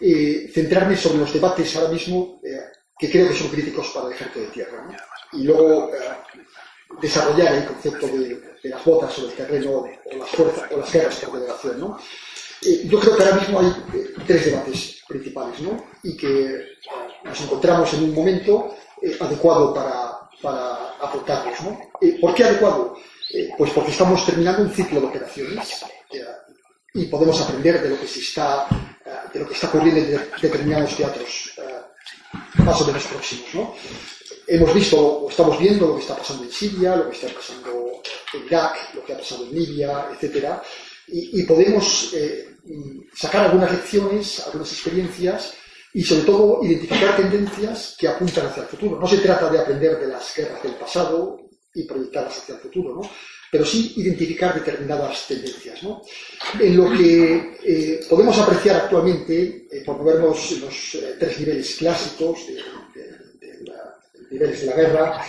[0.00, 2.60] eh, centrarme sobre los debates ahora mismo eh,
[2.98, 4.86] que creo que son críticos para el ejército de tierra.
[5.32, 5.90] Y luego
[7.00, 11.16] desarrollar el concepto de, las botas o el terreno o las fuerzas o las guerras
[11.16, 11.80] por delegación.
[11.80, 11.98] ¿no?
[12.84, 13.72] yo creo que ahora mismo hay
[14.24, 15.84] tres debates principales ¿no?
[16.04, 16.64] y que
[17.24, 18.76] nos encontramos en un momento
[19.20, 21.58] adecuado para, para afrontarlos.
[22.20, 22.96] ¿Por qué adecuado?
[23.56, 25.84] pues porque estamos terminando un ciclo de operaciones
[26.94, 28.91] y podemos aprender de lo que se está, eh,
[29.32, 31.52] de lo que está ocurriendo en determinados teatros
[32.64, 33.54] más o menos próximos.
[33.54, 33.74] ¿no?
[34.46, 38.02] Hemos visto, o estamos viendo lo que está pasando en Siria, lo que está pasando
[38.34, 40.48] en Irak, lo que ha pasado en Libia, etc.
[41.08, 42.56] Y, podemos eh,
[43.14, 45.54] sacar algunas lecciones, algunas experiencias
[45.94, 48.98] y sobre todo identificar tendencias que apuntan hacia el futuro.
[48.98, 51.38] No se trata de aprender de las guerras del pasado
[51.74, 53.10] y proyectarlas hacia el futuro, ¿no?
[53.52, 55.82] Pero sí identificar determinadas tendencias.
[55.82, 56.00] ¿no?
[56.58, 61.74] En lo que eh, podemos apreciar actualmente, eh, por movernos en los eh, tres niveles
[61.74, 62.62] clásicos de,
[64.30, 65.26] niveles de la guerra,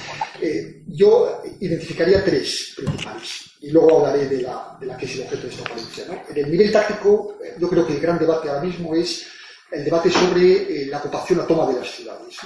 [0.88, 5.42] yo identificaría tres principales y luego hablaré de la, de la que es el objeto
[5.42, 6.06] de esta ponencia.
[6.08, 6.24] ¿no?
[6.30, 9.26] En el nivel táctico, yo creo que el gran debate ahora mismo es
[9.70, 12.38] el debate sobre la ocupación a toma de las ciudades.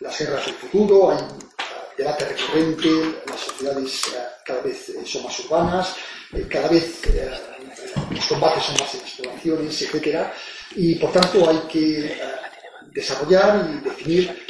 [0.00, 1.18] las guerras del futuro, hay
[2.02, 5.94] debate recurrente, las sociedades eh, cada vez eh, son más urbanas,
[6.32, 7.00] eh, cada vez
[8.10, 10.26] los combates son más en exploraciones, etc.
[10.74, 12.16] Y por tanto hay que
[12.90, 14.46] desarrollar y definir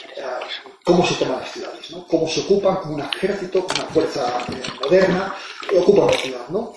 [0.82, 2.06] cómo se toman las ciudades, ¿no?
[2.06, 4.46] cómo se ocupan como un ejército, como una fuerza
[4.82, 5.34] moderna,
[5.76, 6.48] ocupan la ciudad.
[6.48, 6.74] ¿no?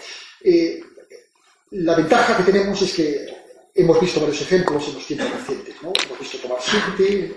[1.72, 3.28] la ventaja que tenemos es que
[3.74, 5.76] hemos visto varios ejemplos en los tiempos recientes.
[5.82, 5.94] ¿no?
[6.04, 7.36] Hemos visto tomar Sirte,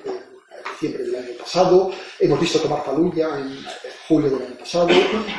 [0.81, 1.91] diciembre del año pasado,
[2.21, 3.59] hemos visto tomar Faluya en
[4.07, 4.89] julio del año pasado,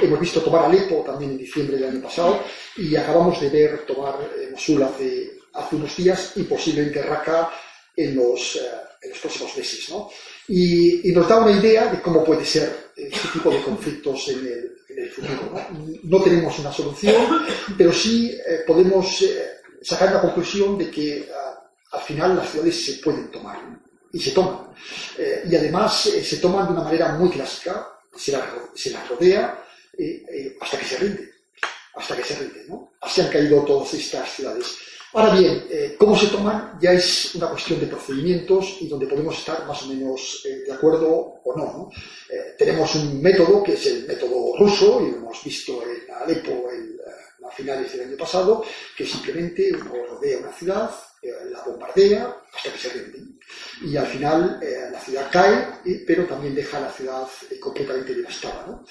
[0.02, 2.44] hemos visto tomar Alepo también en diciembre del año pasado
[2.78, 7.52] y acabamos de ver tomar eh, Mosul hace, hace unos días y posiblemente Raqqa
[7.96, 8.60] en los, eh,
[9.02, 9.90] en los próximos meses.
[9.90, 10.10] ¿no?
[10.50, 14.78] Y, nos da una idea de cómo puede ser este tipo de conflictos en el,
[14.90, 15.52] en el futuro.
[15.54, 16.00] ¿no?
[16.04, 16.24] ¿no?
[16.24, 17.48] tenemos una solución,
[17.78, 19.24] pero sí eh, podemos
[19.82, 21.30] sacar la conclusión de que
[21.92, 23.58] al final las ciudades se pueden tomar
[24.14, 24.74] y se toman.
[25.18, 28.44] Eh, y además eh, se toman de una manera muy clásica, se las
[28.74, 29.64] se la rodea
[29.98, 31.30] eh, hasta que se rinde,
[31.96, 32.66] hasta que se rinde.
[32.68, 32.94] ¿no?
[33.02, 34.78] Así han caído todas estas ciudades.
[35.12, 35.66] Ahora bien,
[35.98, 39.88] cómo se toman ya es una cuestión de procedimientos y donde podemos estar más o
[39.88, 41.66] menos de acuerdo o no.
[41.66, 41.92] ¿no?
[42.60, 46.68] tenemos un método que es el método ruso, y lo hemos visto en Alepo
[47.44, 48.64] a finales del año pasado,
[48.96, 50.92] que simplemente uno rodea una ciudad,
[51.22, 53.40] la bombardea hasta que se rinde
[53.82, 58.14] y al final eh, la ciudad cae, eh, pero también deja la ciudad eh, completamente
[58.14, 58.82] devastada.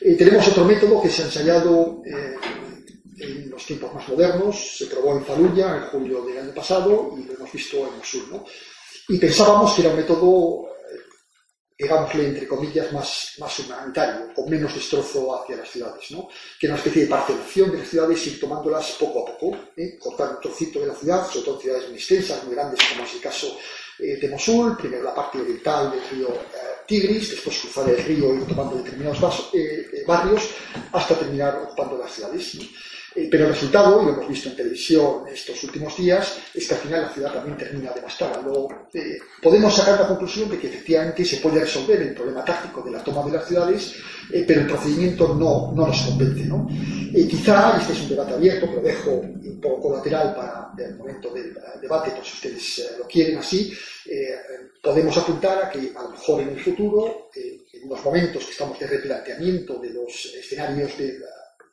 [0.00, 5.24] tenemos otro método que se ha ensayado en los tiempos más modernos, se probó en
[5.24, 8.24] Fallujah en julio del año pasado y lo hemos visto en Mosul.
[8.30, 8.44] ¿no?
[9.08, 10.66] Y pensábamos que era un método,
[11.84, 16.28] digámosle entre comillas, más, más humanitario, con menos destrozo hacia las ciudades, ¿no?
[16.58, 19.56] que una especie de parcelación de las ciudades, ir tomándolas poco a poco,
[20.00, 23.14] cortar un trocito de la ciudad, sobre todo ciudades muy extensas, muy grandes, como es
[23.14, 23.56] el caso
[23.98, 28.34] eh, de Mosul, primero la parte oriental del río eh, Tigris, después cruzar el río
[28.34, 30.50] y tomando determinados eh, barrios,
[30.92, 32.54] hasta terminar ocupando las ciudades.
[32.54, 32.68] Eh,
[33.30, 36.80] pero el resultado, y lo hemos visto en televisión estos últimos días, es que al
[36.80, 38.40] final la ciudad también termina devastada.
[38.42, 42.82] Luego, eh, podemos sacar la conclusión de que efectivamente se puede resolver el problema táctico
[42.82, 43.94] de la toma de las ciudades,
[44.32, 46.44] eh, pero el procedimiento no, no nos convence.
[46.44, 46.66] ¿no?
[47.12, 51.56] quizá, este es un debate abierto, pero dejo un poco colateral para el momento del
[51.80, 53.72] debate, por si ustedes lo quieren así,
[54.82, 58.78] podemos apuntar a que a lo mejor en el futuro, en unos momentos que estamos
[58.78, 61.18] de replanteamiento de los escenarios de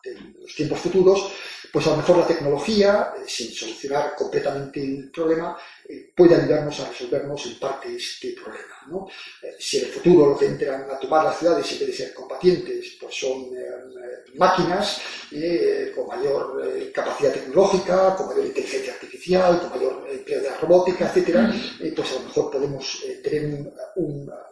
[0.04, 1.32] en los tiempos futuros,
[1.72, 5.58] pues a lo mejor la tecnología, eh, sin solucionar completamente el problema,
[5.88, 8.76] eh, puede ayudarnos a resolvernos en parte este problema.
[8.90, 9.08] ¿no?
[9.42, 11.94] Eh, si en el futuro lo que entran a tomar las ciudades en vez de
[11.94, 13.52] ser combatientes, pues son
[14.36, 15.02] máquinas
[15.94, 21.94] con mayor capacidad tecnológica, con mayor inteligencia artificial, con mayor empleo de la robótica, etc.,
[21.94, 23.72] pues a lo mejor podemos tener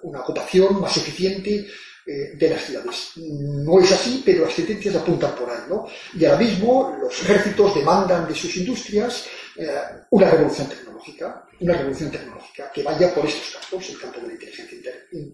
[0.03, 1.65] una ocupación más eficiente
[2.11, 3.11] eh, de las ciudades.
[3.17, 5.59] No es así, pero las tendencias apuntan por ahí.
[5.69, 5.85] ¿no?
[6.15, 9.69] Y ahora mismo los ejércitos demandan de sus industrias eh,
[10.09, 14.33] una revolución tecnológica, una revolución tecnológica que vaya por estos campos, el campo de la
[14.33, 15.33] inteligencia, eh,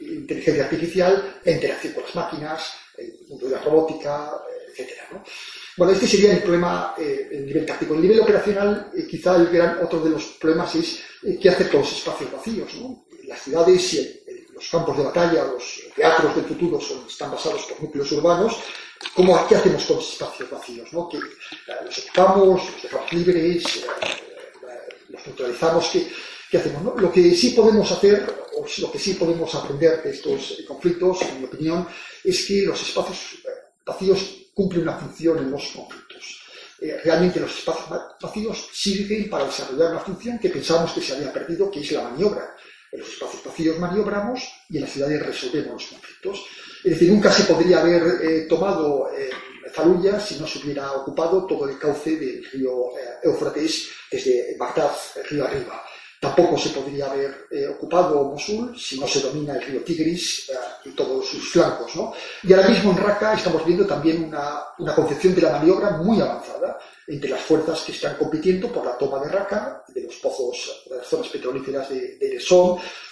[0.00, 4.32] inteligencia artificial, la interacción con las máquinas, el mundo de la robótica,
[4.68, 4.90] etc.
[5.10, 5.24] ¿no?
[5.78, 7.94] Bueno, este sería el problema en nivel táctico.
[7.94, 11.02] En nivel operacional, quizá el gran otro de los problemas es
[11.40, 12.74] qué hacer con los espacios vacíos.
[12.74, 13.06] ¿no?
[13.24, 14.26] Las ciudades y
[14.56, 18.56] los campos de batalla, los teatros del futuro son, están basados por núcleos urbanos,
[19.14, 20.92] ¿cómo, ¿qué hacemos con los espacios vacíos?
[20.92, 21.10] ¿no?
[21.12, 21.18] Eh,
[21.84, 26.10] los ocupamos, los dejamos libres, eh, neutralizamos, ¿qué,
[26.50, 27.00] qué hacemos?
[27.00, 31.40] Lo que sí podemos hacer, o lo que sí podemos aprender de estos conflictos, en
[31.40, 31.86] mi opinión,
[32.24, 33.42] es que los espacios
[33.84, 36.40] vacíos cumplen una función en los conflictos.
[36.80, 37.88] Eh, realmente los espacios
[38.20, 42.08] vacíos sirven para desarrollar una función que pensamos que se había perdido, que es la
[42.08, 42.56] maniobra.
[42.92, 46.44] En los espacios vacíos maniobramos y en las ciudades resolvemos los conflictos.
[46.84, 49.30] Es decir, nunca se podría haber eh, tomado eh,
[50.20, 52.92] si no se hubiera ocupado todo el cauce del río
[53.22, 54.92] Éufrates desde Bagdad,
[55.28, 55.82] río arriba.
[56.26, 60.54] Tampoco se podría haber eh, ocupado Mosul si no se domina el río Tigris eh,
[60.86, 61.94] y todos sus flancos.
[61.94, 62.12] ¿no?
[62.42, 66.20] Y ahora mismo en Raqqa estamos viendo también una, una, concepción de la maniobra muy
[66.20, 70.82] avanzada entre las fuerzas que están compitiendo por la toma de Raqqa, de los pozos,
[70.90, 72.42] de las zonas petrolíferas de, de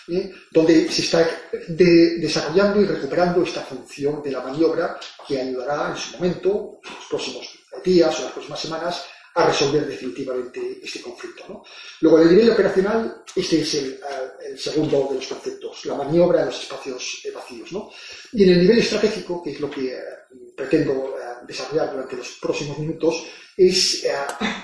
[0.09, 0.33] ¿eh?
[0.51, 1.25] donde se está
[1.69, 6.95] de, desarrollando y recuperando esta función de la maniobra que ayudará en su momento, en
[6.97, 7.49] los próximos
[7.85, 11.45] días o las próximas semanas, a resolver definitivamente este conflicto.
[11.49, 11.65] ¿no?
[12.01, 14.01] Luego, en el nivel operacional, este es el,
[14.49, 17.73] el, segundo de los conceptos, la maniobra en los espacios eh, vacíos.
[17.73, 17.91] ¿no?
[18.33, 19.99] Y en el nivel estratégico, que es lo que eh,
[20.57, 23.25] pretendo eh, desarrollar durante los próximos minutos,
[23.57, 24.07] es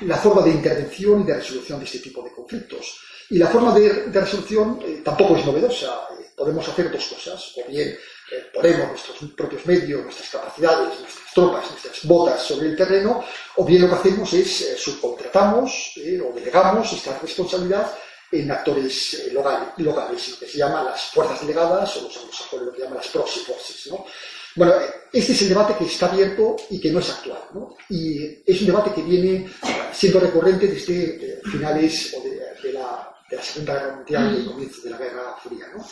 [0.03, 3.01] la forma de intervención y de resolución de este tipo de conflictos.
[3.31, 6.09] Y la forma de, de resolución tampoco es novedosa.
[6.41, 7.95] Podemos hacer dos cosas, o bien
[8.55, 13.23] ponemos nuestros propios medios, nuestras capacidades, nuestras tropas, nuestras botas sobre el terreno,
[13.57, 17.93] o bien lo que hacemos es eh, subcontratamos eh, o delegamos esta responsabilidad
[18.33, 22.73] en actores eh, locales, lo que se llama las fuerzas delegadas o los anglosajones lo
[22.73, 23.89] que llaman las proxy forces.
[23.91, 24.07] ¿no?
[24.57, 24.73] Bueno,
[25.13, 27.43] este es el debate que está abierto y que no es actual.
[27.53, 27.77] ¿no?
[27.91, 29.47] Y es un debate que viene
[29.93, 32.30] siendo recurrente desde finales o de,
[33.31, 35.67] de la Segunda Guerra Mundial y el comienzo de la Guerra Fría.
[35.75, 35.87] ¿no?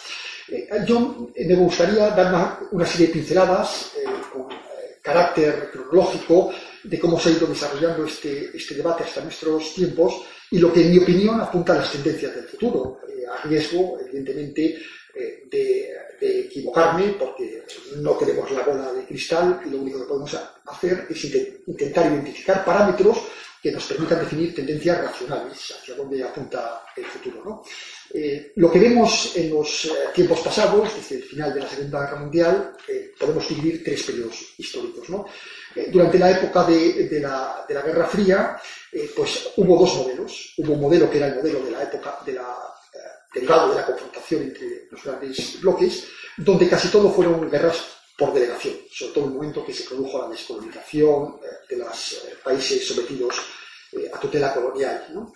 [0.48, 6.50] Eh, yo me gustaría dar una, serie de pinceladas eh, con eh, carácter cronológico
[6.82, 10.82] de cómo se ha ido desarrollando este, este debate hasta nuestros tiempos y lo que,
[10.82, 13.00] en mi opinión, apunta a las tendencias del futuro,
[13.30, 14.78] a riesgo, evidentemente,
[15.14, 17.64] de, de, equivocarme, porque
[17.96, 21.24] no tenemos la bola de cristal y lo único que podemos hacer es
[21.66, 23.18] intentar identificar parámetros
[23.62, 27.42] que nos permitan definir tendencias racionales hacia dónde apunta el futuro.
[27.44, 27.62] ¿no?
[28.14, 32.00] Eh, lo que vemos en los eh, tiempos pasados, desde el final de la Segunda
[32.00, 35.08] Guerra Mundial, eh, podemos dividir tres periodos históricos.
[35.10, 35.26] ¿no?
[35.92, 38.60] durante la época de, la, de la, Guerra Fría,
[39.14, 40.54] pues hubo dos modelos.
[40.56, 42.56] Hubo un modelo que era el modelo de la época de la
[43.32, 46.04] derivado de la confrontación entre los grandes bloques,
[46.36, 50.20] donde casi todo fueron guerras por delegación, sobre todo en el momento que se produjo
[50.22, 53.36] la descolonización eh, de los eh, países sometidos
[53.92, 55.06] eh, a tutela colonial.
[55.14, 55.32] ¿no?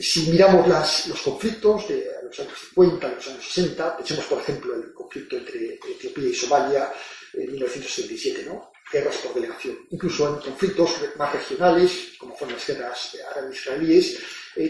[0.00, 4.40] si miramos las, los conflictos de los años 50, de los años 60, pensemos por
[4.40, 6.92] ejemplo el conflicto entre Etiopía y Somalia
[7.32, 8.72] en 1967, ¿no?
[8.92, 9.78] guerras por delegación.
[9.90, 14.18] Incluso en conflictos más regionales, como fueron las guerras árabes-israelíes,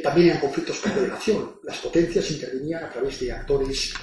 [0.03, 1.61] también en conflictos por delegación.
[1.63, 3.95] Las potencias intervenían a través de actores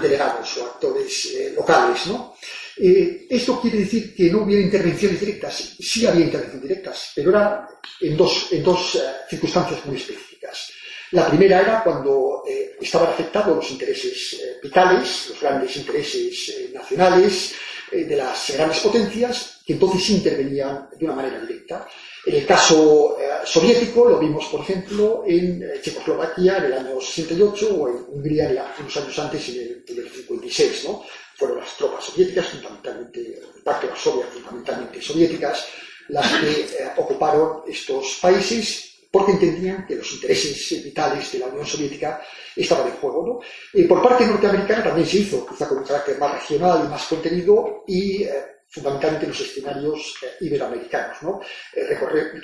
[0.00, 2.06] delegados o actores eh, locales.
[2.06, 2.36] ¿no?
[2.76, 7.68] Eh, esto quiere decir que no hubiera intervenciones directas, sí había intervenciones directas, pero era
[8.00, 10.70] en dos, en dos eh, circunstancias muy específicas.
[11.12, 12.42] La primera era cuando
[12.78, 17.54] estaban afectados los intereses vitales, los grandes intereses nacionales
[17.90, 21.88] de las grandes potencias, que entonces intervenían de una manera directa.
[22.26, 27.00] En el caso eh, soviético lo vimos, por ejemplo, en eh, Checoslovaquia en el año
[27.00, 30.84] 68 o en Hungría unos años antes, en el, en el 56.
[30.84, 31.04] ¿no?
[31.36, 35.66] Fueron las tropas soviéticas, fundamentalmente, parte de Varsovia, fundamentalmente soviéticas,
[36.08, 41.66] las que eh, ocuparon estos países porque entendían que los intereses vitales de la Unión
[41.66, 42.20] Soviética
[42.54, 43.40] estaban en juego.
[43.72, 43.88] ¿no?
[43.88, 47.84] Por parte norteamericana también se hizo, quizá con un carácter más regional y más contenido,
[47.86, 48.26] y
[48.70, 51.22] fundamentalmente los escenarios eh, iberoamericanos.
[51.22, 51.40] ¿no?
[51.74, 51.84] Eh,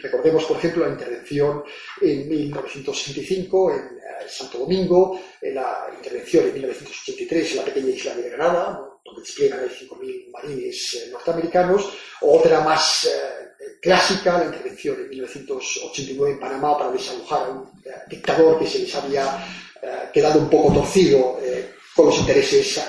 [0.03, 1.63] recordemos, por ejemplo, la intervención
[2.01, 8.31] en 1965 en eh, Santo Domingo, la intervención en 1983 en la pequeña isla de
[8.31, 11.91] Granada, donde despliegan 5.000 marines norteamericanos,
[12.23, 13.07] o otra más
[13.83, 17.71] clásica, la intervención en 1989 en Panamá para desalojar a un
[18.09, 19.47] dictador que se les había
[20.11, 21.39] quedado un poco torcido
[21.95, 22.81] con los intereses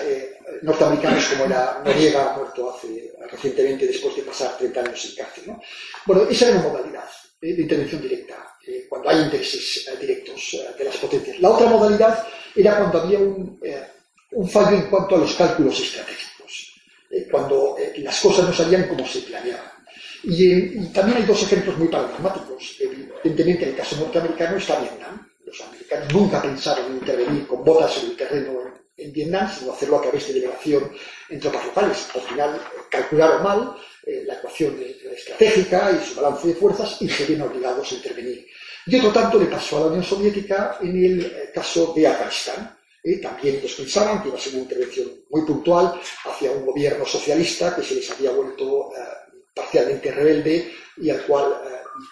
[0.62, 5.44] norteamericanos como era Noriega, muerto hace recientemente después de pasar 30 años en cárcel.
[5.48, 5.62] ¿no?
[6.06, 7.10] Bueno, esa era una modalidad
[7.42, 7.54] ¿eh?
[7.54, 11.40] de intervención directa, eh, cuando hay intereses eh, directos de las potencias.
[11.40, 13.60] La otra modalidad era cuando había un,
[14.50, 16.74] fallo en cuanto a los cálculos estratégicos,
[17.32, 19.72] cuando las cosas no salían como se planeaban.
[20.24, 22.78] Y, y, también hay dos ejemplos muy paradigmáticos.
[22.80, 25.26] Evidentemente, en el caso norteamericano está Vietnam.
[25.46, 29.98] Los americanos nunca pensaron en intervenir con botas en el terreno en Vietnam, sino hacerlo
[29.98, 30.92] a través de delegación
[31.30, 32.08] en tropas locales.
[32.14, 33.76] Al final calcularon mal
[34.06, 34.78] eh, la ecuación
[35.16, 38.46] estratégica y su balance de fuerzas y se obligados a intervenir.
[38.86, 42.78] y otro tanto le pasó a la Unión Soviética en el eh, caso de Afganistán.
[43.04, 43.18] ¿eh?
[43.18, 47.76] también ellos pensaban que iba a ser una intervención muy puntual hacia un gobierno socialista
[47.76, 48.92] que se les había vuelto
[49.54, 51.56] parcialmente rebelde y al cual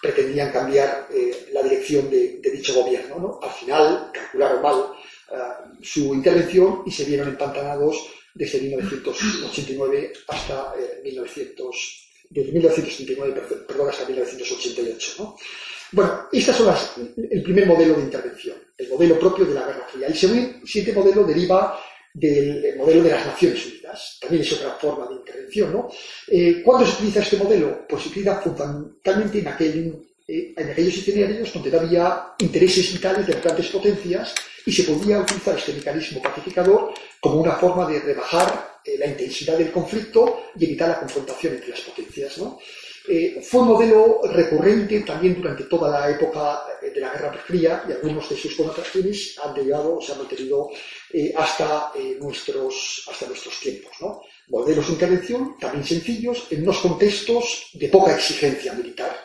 [0.00, 1.08] pretendían cambiar
[1.52, 3.38] la dirección de, dicho gobierno.
[3.42, 4.93] Al final calcularon mal
[5.82, 12.00] su intervención y se vieron empantanados desde 1989 hasta 1900
[12.30, 15.36] desde 1939 perdón, hasta 1988.
[15.92, 16.58] Bueno, este es
[17.30, 20.08] el primer modelo de intervención, el modelo propio de la Guerra Fría.
[20.08, 21.78] El siguiente modelo deriva
[22.12, 25.72] del modelo de las Naciones Unidas, también es otra forma de intervención.
[25.72, 25.90] ¿no?
[26.28, 27.86] Eh, ¿Cuándo se utiliza este modelo?
[27.88, 33.34] Pues se utiliza fundamentalmente en, aquel, eh, en aquellos escenarios donde había intereses vitales de
[33.34, 38.96] grandes potencias y se podía utilizar este mecanismo pacificador como una forma de rebajar eh,
[38.96, 42.40] la intensidad del conflicto y evitar la confrontación entre las potencias.
[43.06, 47.92] Eh, fue un modelo recurrente también durante toda la época de la Guerra Fría y
[47.92, 50.70] algunos de sus connotaciones han llegado o se han mantenido
[51.36, 53.92] hasta, nuestros, hasta nuestros tiempos.
[54.48, 59.23] Modelos de intervención también sencillos en unos contextos de poca exigencia militar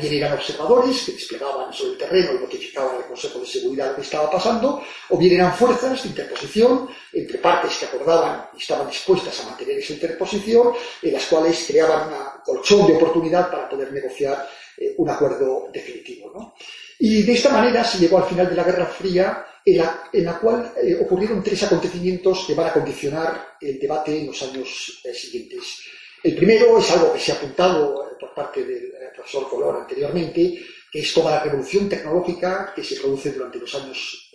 [0.00, 3.96] bien eran observadores que desplegaban sobre el terreno y notificaban al Consejo de Seguridad lo
[3.96, 8.88] que estaba pasando, o bien eran fuerzas de interposición entre partes que acordaban y estaban
[8.88, 13.92] dispuestas a mantener esa interposición, en las cuales creaban una colchón de oportunidad para poder
[13.92, 16.54] negociar eh, un acuerdo definitivo.
[16.98, 20.72] Y de esta manera se llegó al final de la Guerra Fría, en la, cual
[20.82, 25.80] eh, ocurrieron tres acontecimientos que van a condicionar el debate en los años eh, siguientes.
[26.22, 29.80] El primero es algo que se ha apuntado eh, por parte del eh, profesor Color
[29.82, 30.58] anteriormente,
[30.90, 34.30] que es toda la revolución tecnológica que se produce durante los años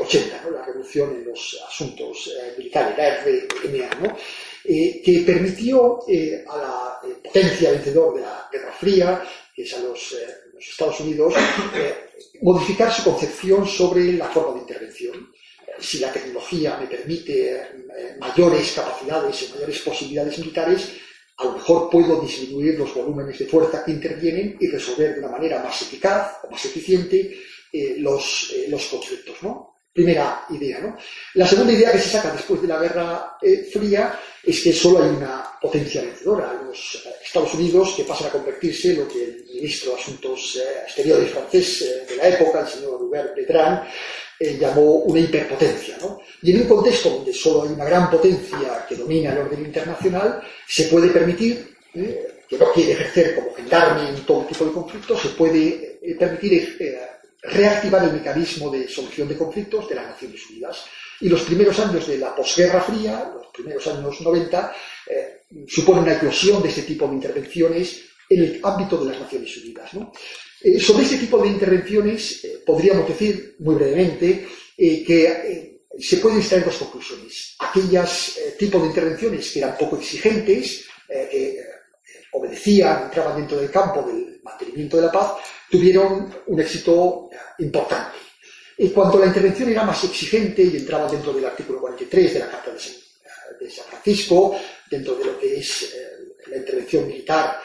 [0.00, 4.16] 80, eh, la revolución en los asuntos militares, la RMA,
[4.64, 6.00] que permitió
[6.48, 9.22] a la potencia vencedor de la Guerra Fría,
[9.54, 10.16] que es a los
[10.58, 11.32] Estados Unidos,
[12.42, 15.32] modificar su concepción sobre la forma de intervención
[15.80, 20.88] si la tecnología me permite eh, mayores capacidades y mayores posibilidades militares,
[21.36, 25.28] a lo mejor puedo disminuir los volúmenes de fuerza que intervienen y resolver de una
[25.28, 27.38] manera más eficaz o más eficiente
[27.72, 29.36] eh, los, eh, los, conflictos.
[29.42, 29.76] ¿no?
[29.92, 30.80] Primera idea.
[30.80, 30.96] ¿no?
[31.34, 33.36] La segunda idea que se saca después de la Guerra
[33.72, 36.60] Fría es que solo hay una potencia vencedora.
[36.64, 41.30] Los Estados Unidos, que pasan a convertirse en lo que el ministro de Asuntos Exteriores
[41.30, 43.88] francés de la época, el señor Hubert Bertrand,
[44.40, 45.96] eh, llamó una hiperpotencia.
[46.00, 46.20] ¿no?
[46.42, 50.40] Y en un contexto donde solo hay una gran potencia que domina el orden internacional,
[50.66, 55.20] se puede permitir, eh, que no quiere ejercer como gendarme en todo tipo de conflictos,
[55.20, 56.78] se puede eh, permitir
[57.42, 60.84] reactivar el mecanismo de solución de conflictos de las Naciones Unidas.
[61.20, 64.72] Y los primeros años de la posguerra fría, los primeros años 90,
[65.66, 69.94] supone una eclosión de este tipo de intervenciones en el ámbito de las Naciones Unidas.
[69.94, 70.12] ¿no?
[70.60, 76.38] Eh, sobre este tipo de intervenciones eh, podríamos decir muy brevemente eh, que se pueden
[76.38, 77.56] extraer dos conclusiones.
[77.58, 81.60] Aquellas tipos de intervenciones que eran poco exigentes, que
[82.32, 85.32] obedecían, entraban dentro del campo del mantenimiento de la paz,
[85.68, 88.16] tuvieron un éxito importante.
[88.76, 92.48] En cuanto la intervención era más exigente y entraba dentro del artículo 43 de la
[92.48, 94.56] Carta de San, Francisco,
[94.88, 95.96] dentro de lo que es
[96.46, 97.60] la intervención militar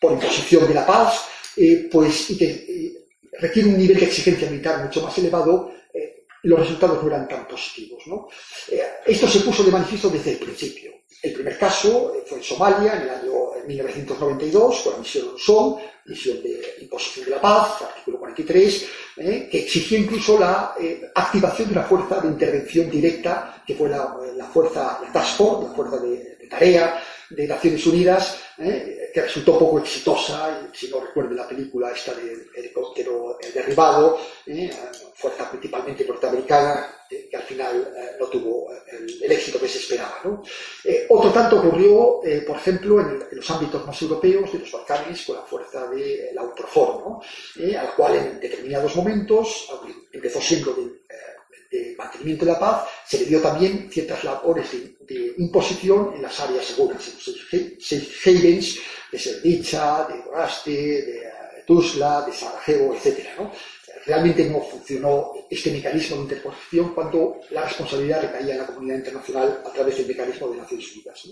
[0.00, 1.20] por imposición de la paz,
[1.56, 2.92] eh, pues, eh,
[3.38, 7.46] requiere un nivel de exigencia militar mucho más elevado, eh, los resultados no eran tan
[7.46, 8.02] positivos.
[9.06, 10.92] esto se puso de manifiesto desde el principio.
[11.22, 13.32] El primer caso fue en Somalia, en el año
[13.66, 18.86] 1992, con la misión SOM, misión de imposición de la paz, artículo 43,
[19.50, 20.74] que exigía incluso la
[21.14, 25.74] activación de una fuerza de intervención directa, que fue la, fuerza, la Task Force, la
[25.74, 28.99] fuerza de, de tarea de Naciones Unidas, ¿eh?
[29.12, 34.70] Que resultó poco exitosa, si no recuerdo la película esta del helicóptero eh, derribado, ¿eh?
[35.14, 40.22] fuerza principalmente norteamericana, que al final no tuvo el, éxito que se esperaba.
[41.08, 45.42] otro tanto ocurrió, por ejemplo, en, los ámbitos más europeos de los Balcanes con la
[45.42, 47.20] fuerza de la UNPROFOR,
[47.58, 49.68] a la cual en determinados momentos,
[50.12, 50.99] empezó siendo de
[51.70, 56.38] de mantenimiento de la paz, se le dio también ciertas labores de, imposición en las
[56.38, 58.78] áreas seguras, en los safe havens
[59.10, 61.32] de Srebrenica, de Goraste, de eh,
[61.66, 63.26] Tuzla, de Sarajevo, etc.
[64.06, 69.62] Realmente no funcionó este mecanismo de interposición cuando la responsabilidad recaía en la comunidad internacional
[69.66, 71.28] a través del mecanismo de Naciones Unidas.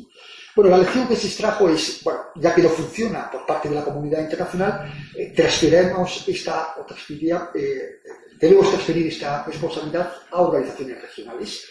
[0.54, 3.76] Bueno, la lección que se extrajo es, bueno, ya que no funciona por parte de
[3.76, 5.32] la comunidad internacional, eh,
[6.26, 8.00] esta, o transfería, eh,
[8.38, 11.64] debemos transferir esta responsabilidad a organizaciones regionales.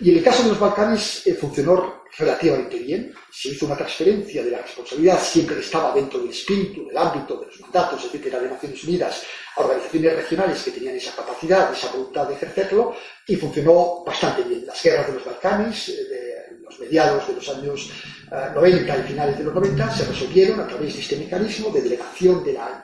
[0.00, 3.12] Y en el caso de los Balcanes eh, funcionó relativamente bien.
[3.30, 7.38] Se hizo una transferencia de la responsabilidad, siempre que estaba dentro del espíritu, del ámbito,
[7.40, 9.22] de los mandatos, etcétera, de Naciones Unidas,
[9.56, 12.94] a organizaciones regionales que tenían esa capacidad, esa voluntad de ejercerlo,
[13.26, 14.66] y funcionó bastante bien.
[14.66, 17.90] Las guerras de los Balcanes, eh, de los mediados de los años
[18.30, 22.42] 90 y finales de los 90, se resolvieron a través de este mecanismo de delegación
[22.42, 22.83] de, la,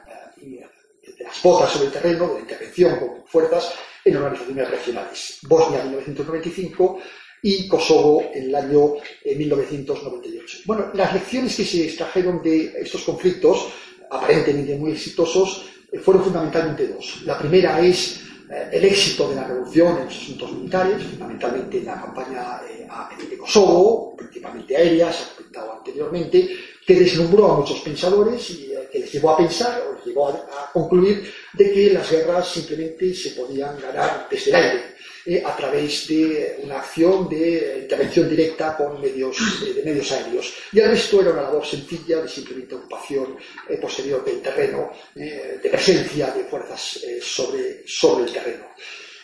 [1.21, 5.39] de las botas sobre el terreno, de la intervención con fuerzas en organizaciones regionales.
[5.43, 6.99] Bosnia en 1995
[7.43, 10.59] y Kosovo en el año 1998.
[10.59, 13.69] Eh, bueno, las lecciones que se extrajeron de estos conflictos,
[14.11, 17.21] aparentemente muy exitosos, eh, fueron fundamentalmente dos.
[17.25, 21.85] La primera es eh, el éxito de la revolución en los asuntos militares, fundamentalmente en
[21.85, 26.49] la campaña de Kosovo, principalmente aérea, se ha comentado anteriormente,
[26.91, 30.73] que deslumbró a muchos pensadores y que les llevó a pensar o les llevó a
[30.73, 34.83] concluir de que las guerras simplemente se podían ganar desde el aire
[35.25, 40.53] eh, a través de una acción de intervención directa con medios, eh, de medios aéreos.
[40.73, 43.37] Y el resto era una labor sencilla de simplemente ocupación
[43.69, 48.65] eh, posterior del terreno, de presencia de fuerzas sobre, sobre el terreno.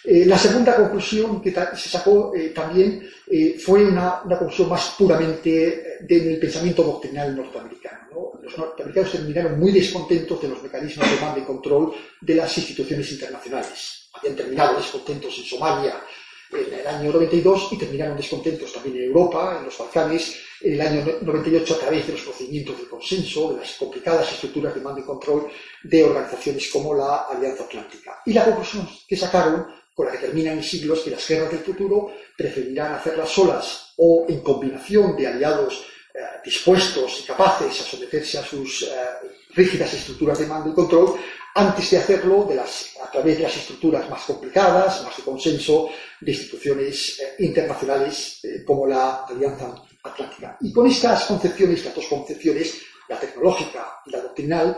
[0.06, 3.08] La segunda conclusión que se sacó también
[3.58, 8.32] fue una, conclusión más puramente del pensamiento doctrinal norteamericano.
[8.42, 13.10] Los norteamericanos terminaron muy descontentos de los mecanismos de mando y control de las instituciones
[13.10, 16.02] internacionales habían terminado descontentos en Somalia
[16.52, 20.80] en el año 92 y terminaron descontentos también en Europa, en los Balcanes, en el
[20.80, 25.00] año 98 a través de los procedimientos de consenso, de las complicadas estructuras de mando
[25.00, 25.48] y control
[25.82, 28.22] de organizaciones como la Alianza Atlántica.
[28.24, 29.66] Y la conclusión que sacaron,
[29.96, 34.40] con la que terminan siglos, que las guerras del futuro preferirán hacerlas solas o en
[34.40, 38.88] combinación de aliados eh, dispuestos y capaces a someterse a sus eh,
[39.54, 41.14] rígidas estructuras de mando y control
[41.54, 42.46] antes de hacerlo
[43.02, 45.88] a través de las estructuras más complicadas, más de consenso,
[46.20, 50.58] de instituciones eh, internacionales como la Alianza Atlántica.
[50.60, 54.76] Y con estas concepciones, las dos concepciones, la tecnológica y la doctrinal,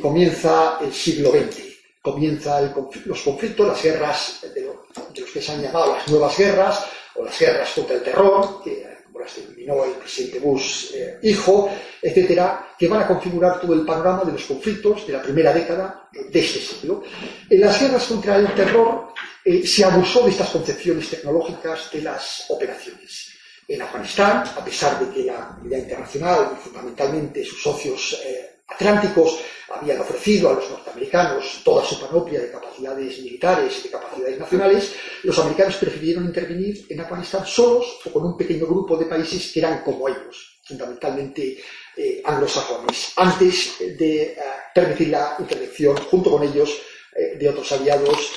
[0.00, 1.69] comienza el siglo XX.
[2.02, 2.60] Comienza
[3.04, 6.86] los conflictos, las guerras de, los que se han llamado las nuevas guerras,
[7.16, 12.74] o las guerras contra el terror, que las terminó el presidente Bush eh, hijo, etcétera,
[12.78, 16.40] que van a configurar todo el panorama de los conflictos de la primera década de
[16.40, 17.02] este siglo.
[17.48, 19.12] En las guerras contra el terror
[19.44, 23.28] eh, se abusó de estas concepciones tecnológicas de las operaciones.
[23.68, 29.38] En Afganistán, a pesar de que la comunidad internacional y fundamentalmente sus socios eh, atlánticos
[29.68, 34.94] habían ofrecido a los norteamericanos toda su panoplia de capacidades militares y de capacidades nacionales,
[35.22, 39.60] los americanos prefirieron intervenir en Afganistán solos o con un pequeño grupo de países que
[39.60, 41.58] eran como ellos, fundamentalmente
[41.96, 44.36] eh, anglosajones, antes de eh,
[44.74, 46.70] permitir la intervención junto con ellos
[47.14, 48.32] eh, de otros aliados,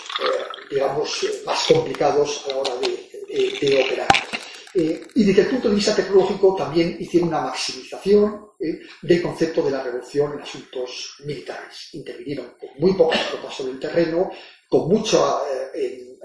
[0.70, 4.33] digamos, más complicados a la hora de operar.
[4.76, 9.62] Eh, y desde el punto de vista tecnológico también hicieron una maximización eh, del concepto
[9.62, 11.90] de la revolución en asuntos militares.
[11.94, 14.32] Intervinieron con muy pocas tropas sobre el terreno,
[14.68, 15.42] con mucha
[15.76, 16.18] eh,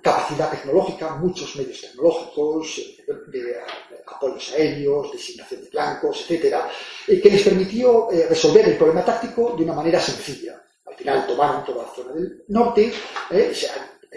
[0.00, 2.80] capacidad tecnológica, muchos medios tecnológicos,
[3.30, 3.56] de,
[4.06, 6.70] apoyos aéreos, designación de blancos, etcétera,
[7.06, 10.62] que les permitió resolver el problema táctico de una manera sencilla.
[10.86, 12.92] Al final tomaron toda la zona del norte,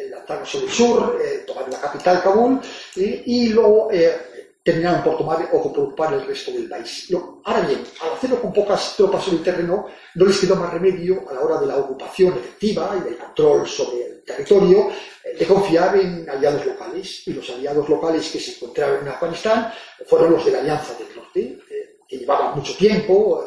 [0.10, 2.60] lanzaron sobre el sur, eh, tomaron la capital, Kabul,
[2.95, 7.10] eh, y luego eh, terminaron por tomar o por ocupar el resto del país.
[7.43, 11.29] ahora bien, al hacerlo con pocas tropas sobre el terreno, no les quedó más remedio
[11.29, 14.89] a la hora de la ocupación efectiva y del control sobre el territorio
[15.38, 17.27] de confiar en aliados locales.
[17.27, 19.73] Y los aliados locales que se encontraron en Afganistán
[20.08, 21.60] fueron los de la Alianza del Norte,
[22.08, 23.45] que llevaban mucho tiempo,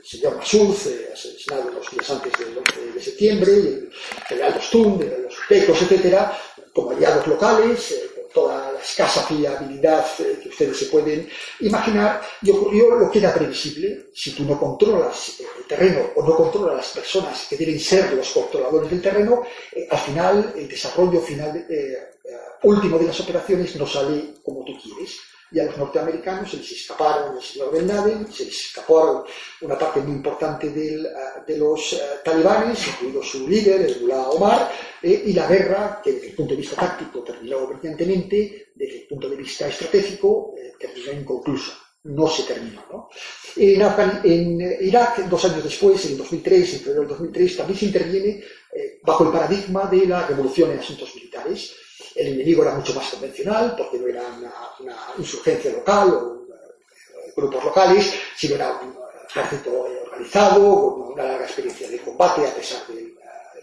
[0.00, 3.90] el señor Massoud, eh, asesinado los días antes del 11 de septiembre, el
[4.26, 4.98] general Dostum,
[5.50, 6.36] etcétera,
[6.72, 11.28] como aliados locales, eh, con toda la escasa fiabilidad eh, que ustedes se pueden
[11.60, 14.06] imaginar, y ocurrió lo que era previsible.
[14.14, 18.30] Si tú no controlas el terreno o no controlas las personas que deben ser los
[18.30, 19.42] controladores del terreno,
[19.90, 21.66] al final, el desarrollo final
[22.62, 25.18] último de las operaciones no sale como tú quieres
[25.52, 29.24] y a los norteamericanos se les escaparon el señor Ben Laden, se les escapó
[29.62, 31.10] una parte muy importante del, eh,
[31.46, 34.70] de los uh, talibanes, incluido su líder, el Mullah Omar,
[35.02, 39.08] eh, y la guerra, que desde el punto de vista táctico terminó brillantemente, desde el
[39.08, 41.72] punto de vista estratégico eh, terminó inconclusa.
[42.02, 42.82] No se terminó.
[42.90, 43.08] ¿no?
[43.56, 43.82] En,
[44.24, 48.44] en, Irak, dos años después, en 2003, en febrero del 2003, también se interviene
[49.02, 51.74] bajo el paradigma de la revolución en asuntos militares
[52.16, 54.22] el enemigo era mucho más convencional, porque no era
[54.80, 58.94] una, insurgencia local o eh, grupos locales, sino era un
[59.28, 63.16] ejército organizado, con una larga experiencia de combate, a pesar del,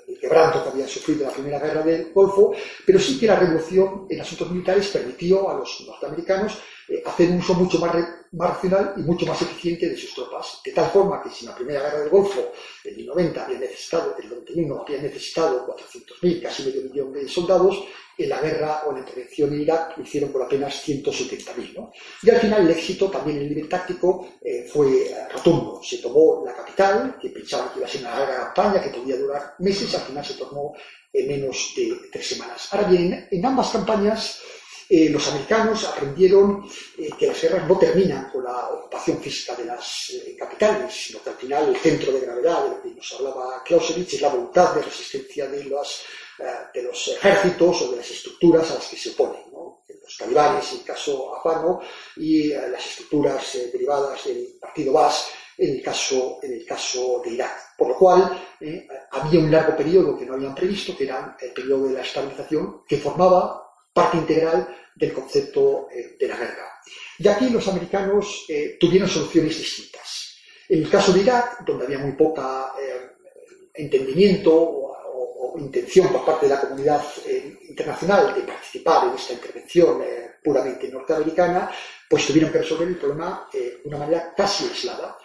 [0.07, 2.53] eh, quebranto que habían sufrido la Primera Guerra del Golfo,
[2.85, 6.57] pero sí que la revolución en asuntos militares permitió a los norteamericanos
[7.05, 7.95] hacer un uso mucho más,
[8.31, 10.61] más, racional y mucho más eficiente de sus tropas.
[10.63, 12.51] De tal forma que si en la primera guerra del Golfo,
[12.83, 17.83] en el 90, había necesitado, el 91 había necesitado 400.000, casi medio millón de soldados,
[18.17, 21.73] en la guerra o en la intervención en Irak lo hicieron por apenas 170.000.
[21.75, 21.91] ¿no?
[22.23, 25.79] Y al final el éxito también en el nivel táctico eh, fue rotundo.
[25.83, 29.17] Se tomó la capital, que pensaban que iba a ser una larga campaña que podía
[29.17, 30.75] durar meses, al final se tomó
[31.13, 32.67] en menos de tres semanas.
[32.71, 34.41] Ahora bien, en ambas campañas
[34.89, 39.65] eh, los americanos aprendieron eh, que las guerras no terminan con la ocupación física de
[39.65, 43.63] las capitales, sino que al final el centro de gravedad de lo que nos hablaba
[43.63, 45.61] Clausewitz es la voluntad de resistencia de
[46.39, 49.83] eh, los ejércitos o de las estructuras a las que se oponen, ¿no?
[49.89, 51.81] los talibanes, en el caso afgano,
[52.15, 57.21] y eh, las estructuras eh, derivadas del partido Bas en el caso, en el caso
[57.25, 57.75] de Irak.
[57.75, 58.47] Por lo cual,
[59.09, 62.83] había un largo periodo que no habían previsto, que era el periodo de la estabilización,
[62.87, 63.66] que formaba
[63.97, 65.87] parte integral del concepto
[66.19, 66.81] de la guerra.
[67.19, 68.45] Y aquí los americanos
[68.79, 70.35] tuvieron soluciones distintas.
[70.69, 72.73] En el caso de Irak, donde había muy poca
[73.73, 74.87] entendimiento
[75.59, 80.87] intención por parte de la comunidad eh, internacional de participar en esta intervención eh, puramente
[80.89, 81.71] norteamericana,
[82.09, 85.17] pues tuvieron que resolver el problema eh, de una manera casi aislada.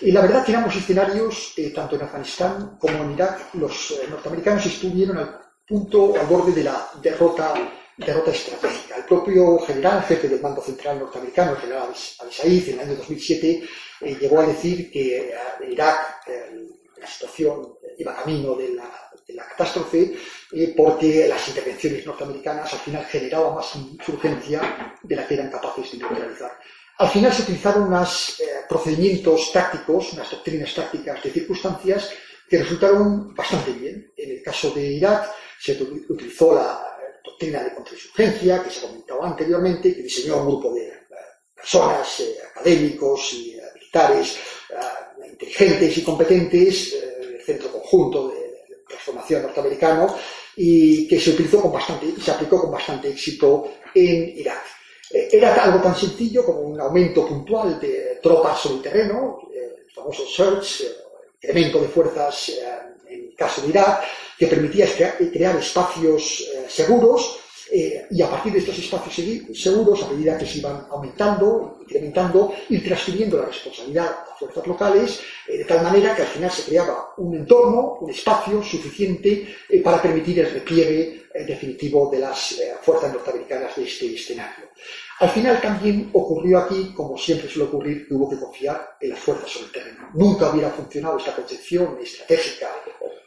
[0.00, 4.66] Y la verdad que en ambos escenarios, tanto en Afganistán como en Irak, los norteamericanos
[4.66, 7.54] estuvieron al punto, al borde de la derrota,
[7.96, 8.96] derrota estratégica.
[8.96, 11.88] El propio general, jefe del mando central norteamericano, el general
[12.20, 13.62] Al-Said, en el año 2007,
[14.20, 16.26] llegó a decir que en Irak
[16.98, 18.74] la situación iba camino de
[19.34, 20.14] la catástrofe,
[20.52, 25.92] eh, porque las intervenciones norteamericanas al final generaban más insurgencia de la que eran capaces
[25.92, 26.58] de neutralizar.
[26.98, 32.10] Al final se utilizaron unos eh, procedimientos tácticos, unas doctrinas tácticas de circunstancias
[32.48, 34.12] que resultaron bastante bien.
[34.16, 35.72] En el caso de Irak se
[36.08, 36.95] utilizó la
[37.26, 40.92] doctrina de contrainsurgencia que se comentaba anteriormente, que diseñó un grupo de eh,
[41.54, 42.22] personas,
[42.54, 44.38] académicos y militares,
[45.28, 48.46] inteligentes y competentes, el centro conjunto de
[48.88, 50.16] transformación norteamericano
[50.56, 54.64] y que se utilizó con bastante, se aplicó con bastante éxito en Irak.
[55.10, 59.76] Eh, era algo tan sencillo como un aumento puntual de tropas sobre el terreno, eh,
[59.84, 60.86] el famoso search, eh,
[61.42, 62.52] elemento de fuerzas
[63.30, 64.02] en caso Irak,
[64.38, 64.86] que permitía
[65.32, 70.58] crear espacios seguros eh, y a partir de estos espacios seguros, a medida que se
[70.58, 76.28] iban aumentando, incrementando, ir transfiriendo la responsabilidad fuerzas locales, eh, de tal manera que al
[76.28, 82.18] final se creaba un entorno, un espacio suficiente eh, para permitir el repliegue definitivo de
[82.18, 84.70] las fuerzas norteamericanas de este escenario.
[85.18, 89.18] Al final también ocurrió aquí, como siempre suele ocurrir, que hubo que confiar en las
[89.18, 90.10] fuerzas sobre el terreno.
[90.14, 92.70] Nunca hubiera funcionado esta concepción estratégica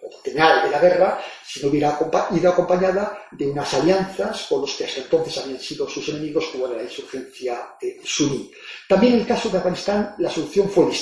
[0.10, 1.98] doctrinal de la guerra si no hubiera
[2.32, 6.68] ido acompañada de unas alianzas con los que hasta entonces habían sido sus enemigos, como
[6.68, 8.52] era la insurgencia eh, suní.
[8.88, 10.99] También en el caso de Afganistán la solución fue distinta.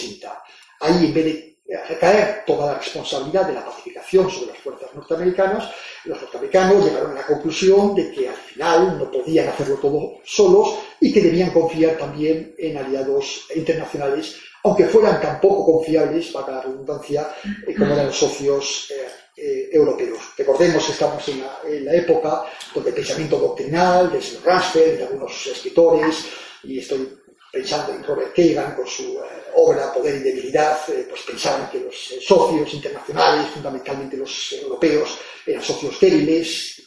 [0.79, 1.57] Ahí, en vez de
[1.89, 5.69] recaer toda la responsabilidad de la pacificación sobre las fuerzas norteamericanas,
[6.05, 10.75] los norteamericanos llegaron a la conclusión de que al final no podían hacerlo todo solos
[11.01, 14.35] y que debían confiar también en aliados internacionales
[14.67, 17.29] aunque fueran tan poco confiables, para la redundancia,
[17.65, 19.07] eh, como eran los socios eh,
[19.37, 20.19] eh, europeos.
[20.37, 26.25] Recordemos que estamos en la, época donde el pensamiento doctrinal, de Rasfer, de algunos escritores,
[26.63, 27.16] y estoy
[27.51, 29.19] pensando en Robert Kagan con su
[29.55, 35.99] obra Poder y Debilidad, pues pensaban que los socios internacionales, fundamentalmente los europeos, eran socios
[35.99, 36.81] débiles,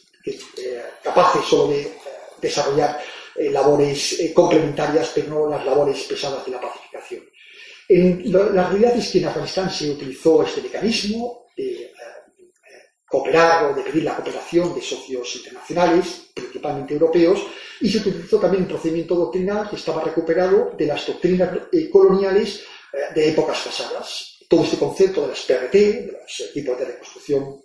[1.03, 1.97] capaces solo de
[2.41, 3.01] desarrollar
[3.35, 7.23] labores complementarias, pero no las labores pesadas de la pacificación.
[8.25, 11.90] La realidad es que en Afganistán se utilizó este mecanismo eh,
[13.11, 17.45] cooperar o de pedir la cooperación de socios internacionales, principalmente europeos,
[17.81, 22.61] y se utilizó también un procedimiento doctrinal que estaba recuperado de las doctrinas eh, coloniales
[22.93, 24.37] eh, de épocas pasadas.
[24.47, 27.61] Todo este concepto de las PRT, de los equipos de reconstrucción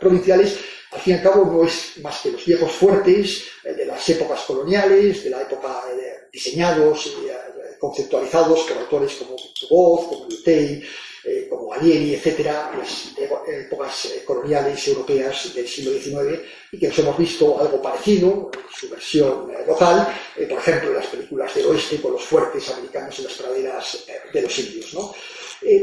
[0.00, 0.58] provinciales,
[0.90, 4.40] al fin y al cabo no es más que los viejos fuertes de las épocas
[4.40, 5.84] coloniales, de la época
[6.32, 9.36] diseñados y conceptualizados por autores como
[9.70, 10.82] Voz, como Lutey,
[11.24, 13.12] eh, como Alieni, etcétera, las
[13.46, 16.40] épocas eh, coloniales europeas del siglo XIX,
[16.72, 20.16] y que nos hemos visto algo parecido, su versión eh, local,
[20.48, 24.42] por ejemplo, en las películas del oeste con los fuertes americanos en las praderas de
[24.42, 24.96] los indios.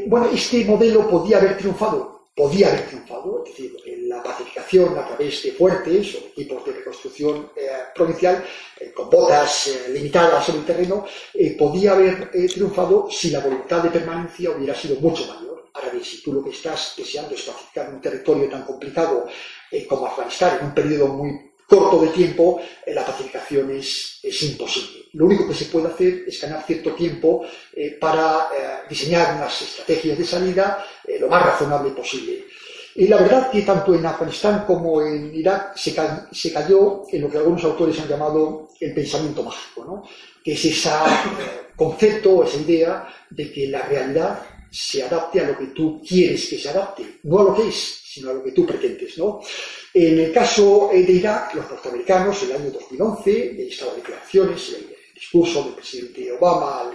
[0.08, 5.42] bueno, este modelo podía haber triunfado podía haber triunfado, es decir, la pacificación a través
[5.42, 8.46] de fuertes o equipos de reconstrucción eh, provincial
[8.80, 11.04] eh, con botas eh, limitadas sobre el terreno,
[11.58, 15.66] podía haber triunfado si la voluntad de permanencia hubiera sido mucho mayor.
[15.74, 19.28] Ahora bien, si tú lo que estás deseando es pacificar un territorio tan complicado
[19.90, 24.97] como Afganistán en un periodo muy corto de tiempo, la pacificación es, imposible.
[25.14, 29.62] Lo único que se puede hacer es ganar cierto tiempo eh, para eh, diseñar unas
[29.62, 30.86] estrategias de salida
[31.20, 32.46] lo más razonable posible.
[32.98, 35.96] Y la verdad que tanto en Afganistán como en Irak se,
[36.32, 40.04] se, cayó en lo que algunos autores han llamado el pensamiento mágico, ¿no?
[40.44, 40.90] que es ese
[41.76, 44.40] concepto, esa idea de que la realidad
[44.72, 48.02] se adapte a lo que tú quieres que se adapte, no a lo que es,
[48.04, 49.16] sino a lo que tú pretendes.
[49.20, 49.42] ¿no?
[49.94, 55.64] En el caso de Irak, los norteamericanos, el año 2011, y estado declaraciones, el discurso
[55.64, 56.92] del presidente Obama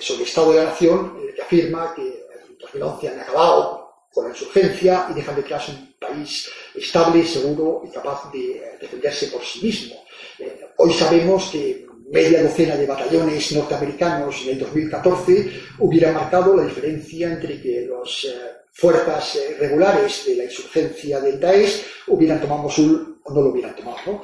[0.00, 3.80] sobre el Estado de la Nación, eh, que afirma que en 2011 han acabado
[4.12, 9.28] con la insurgencia y dejan detrás un país estable, seguro y capaz de eh, defenderse
[9.28, 9.96] por sí mismo.
[10.38, 16.64] Eh, hoy sabemos que media docena de batallones norteamericanos en el 2014 hubiera marcado la
[16.64, 18.34] diferencia entre que las eh,
[18.72, 24.22] fuerzas regulares de la insurgencia del Daesh hubieran tomado Mosul no lo hubieran tomado.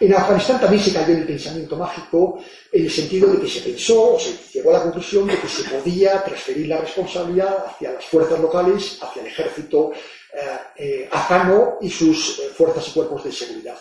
[0.00, 2.38] En Afganistán también se cayó en el pensamiento mágico
[2.72, 5.48] en el sentido de que se pensó o se llegó a la conclusión de que
[5.48, 9.92] se podía transferir la responsabilidad hacia las fuerzas locales, hacia el ejército
[10.76, 13.78] eh, afgano y sus fuerzas y cuerpos de seguridad.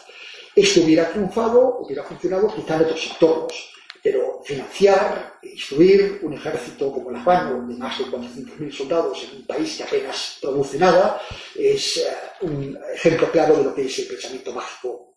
[0.56, 7.10] Esto hubiera triunfado, hubiera funcionado quizá en otros entornos, pero financiar, instruir un ejército como
[7.10, 11.22] el afgano de más de 400.000 soldados en un país que apenas produce nada
[11.56, 12.08] es eh,
[12.42, 15.13] un ejemplo claro de lo que es el pensamiento mágico.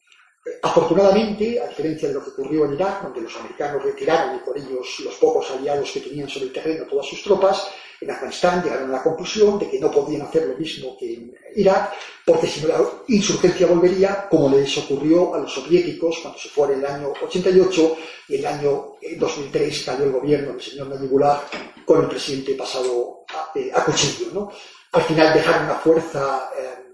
[0.62, 4.56] Afortunadamente, a diferencia de lo que ocurrió en Irak, donde los americanos retiraron y por
[4.56, 7.68] ellos los pocos aliados que tenían sobre el terreno todas sus tropas,
[8.00, 11.34] en Afganistán llegaron a la conclusión de que no podían hacer lo mismo que en
[11.56, 12.78] Irak, porque si no la
[13.08, 17.96] insurgencia volvería, como les ocurrió a los soviéticos cuando se fue en el año 88
[18.28, 21.42] y el año 2003 cayó el gobierno del señor Nayibullah
[21.84, 24.50] con el presidente pasado a, eh, cuchillo.
[24.92, 26.85] Al final dejaron una fuerza eh,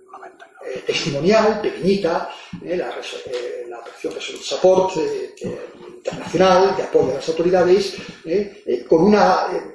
[0.67, 2.31] eh, testimonial, pequeñita,
[2.63, 2.77] la,
[3.69, 4.97] la operación Resolute Support
[5.97, 7.95] internacional de apoyo a las autoridades,
[8.89, 9.17] con un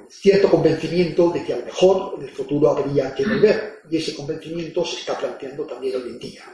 [0.08, 3.80] cierto convencimiento de que a lo mejor en el futuro habría que volver.
[3.90, 6.44] Y ese convencimiento se está planteando también hoy en día.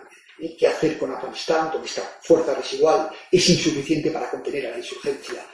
[0.59, 5.45] ¿Qué hacer con Afganistán, donde esta fuerza residual es insuficiente para contener a la insurgencia?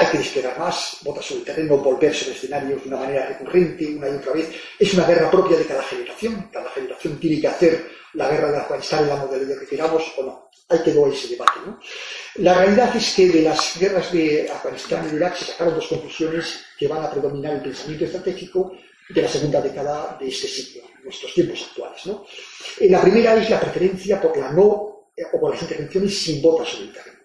[0.00, 3.84] Hay que desplegar más, botas sobre el terreno, volver sobre escenarios de una manera recurrente,
[3.96, 4.48] una y otra vez.
[4.78, 6.48] Es una guerra propia de cada generación.
[6.52, 10.50] Cada generación tiene que hacer la guerra de Afganistán la modalidad que queramos o no.
[10.68, 11.58] Hay que dar ese debate.
[11.66, 11.80] ¿no?
[12.36, 16.60] La realidad es que de las guerras de Afganistán y Irak se sacaron dos conclusiones
[16.78, 18.76] que van a predominar el pensamiento estratégico
[19.08, 22.06] de la segunda década de este siglo, en nuestros tiempos actuales.
[22.06, 22.24] ¿no?
[22.82, 26.68] La primera es la preferencia por la no eh, o por las intervenciones sin botas
[26.68, 27.17] sobre el terreno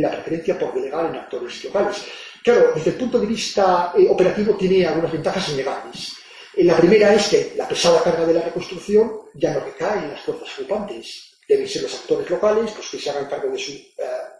[0.00, 2.04] la preferencia por delegar en actores locales.
[2.42, 6.12] Claro, desde el punto de vista eh, operativo tiene algunas ventajas innegables.
[6.54, 10.10] Eh, la primera es que la pesada carga de la reconstrucción ya no recae en
[10.10, 11.30] las fuerzas ocupantes.
[11.48, 13.84] Deben ser los actores locales los que se hagan cargo de su eh,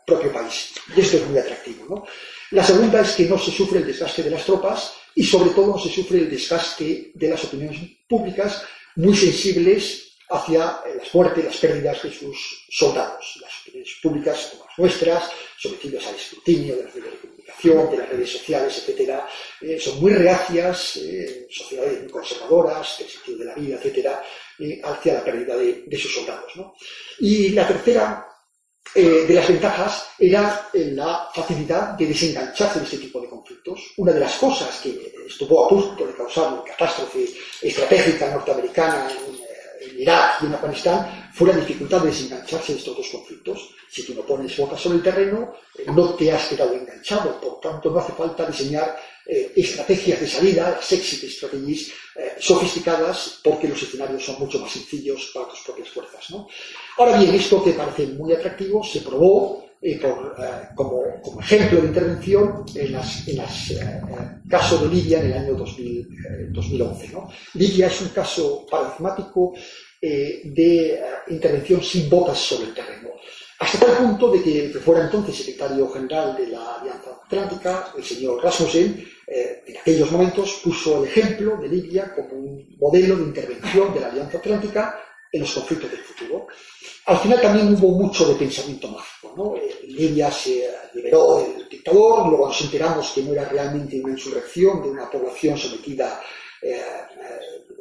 [0.07, 0.73] propio país.
[0.95, 1.87] Y esto es muy atractivo.
[1.89, 2.07] ¿no?
[2.51, 5.69] La segunda es que no se sufre el desgaste de las tropas y sobre todo
[5.69, 8.63] no se sufre el desgaste de las opiniones públicas
[8.97, 13.39] muy sensibles hacia las muertes, las pérdidas de sus soldados.
[13.41, 17.97] Las opiniones públicas como las nuestras, sometidas al escrutinio de las redes de comunicación, de
[17.99, 19.21] las redes sociales, etc.,
[19.61, 24.09] eh, son muy reacias, eh, sociedades muy conservadoras, del sentido de la vida, etc.,
[24.59, 26.57] eh, hacia la pérdida de, sus soldados.
[26.57, 26.75] ¿no?
[27.21, 28.27] Y la tercera
[28.97, 33.93] eh, de las ventajas era la facilidad de desengancharse de este tipo de conflictos.
[33.97, 37.27] Una de las cosas que estuvo a punto de causar una catástrofe
[37.63, 39.44] estratégica norteamericana en
[39.99, 43.75] Irak y en Afganistán fue la dificultad de desengancharse de estos dos conflictos.
[43.91, 47.41] Si tú no pones botas sobre el terreno, eh, no te has quedado enganchado.
[47.41, 53.41] Por tanto, no hace falta diseñar eh, estrategias de salida, las exit strategies, eh, sofisticadas,
[53.43, 56.25] porque los escenarios son mucho más sencillos para tus propias fuerzas.
[56.99, 59.65] Ahora bien, esto que parece muy atractivo se probó
[60.75, 63.23] como, ejemplo de intervención en las
[64.49, 67.09] caso de Libia en el año 2000, 2011.
[67.13, 67.29] ¿no?
[67.55, 69.53] Libia es un caso paradigmático
[70.07, 73.09] eh, de eh, intervención sin botas sobre el terreno.
[73.59, 78.45] Hasta tal punto de que, fuera entonces secretario general de la Alianza Atlántica, el señor
[78.45, 83.95] Rasmussen, eh, en aquellos momentos puso el ejemplo de Libia como un modelo de intervención
[83.95, 85.01] de la Alianza Atlántica
[85.33, 86.49] en los conflictos del futuro.
[87.07, 89.33] Al final también hubo mucho de pensamiento mágico.
[89.35, 89.57] ¿no?
[89.57, 94.83] En Libia se liberó el dictador, luego nos enteramos que no era realmente una insurrección
[94.83, 96.21] de una población sometida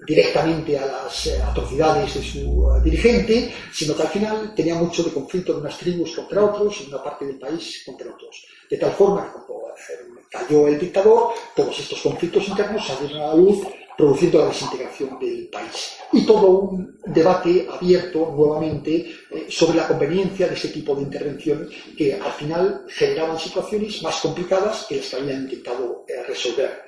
[0.06, 5.04] directamente a las eh, atrocidades de su eh, dirigente, sino que al final tenía mucho
[5.04, 8.46] de conflicto de unas tribus contra otros y una parte del país contra otros.
[8.70, 13.28] De tal forma que cuando eh, cayó el dictador, todos estos conflictos internos salieron a
[13.28, 13.60] la luz,
[13.96, 15.98] produciendo la desintegración del país.
[16.12, 19.14] Y todo un debate abierto nuevamente
[19.50, 24.88] sobre la conveniencia de ese tipo de intervención que al final generaban situaciones más complicadas
[24.90, 26.86] que las que habían intentado resolver.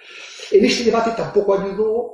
[0.51, 2.13] En este debate tampoco ayudó